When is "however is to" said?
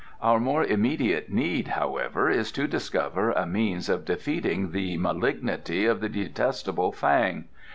1.67-2.65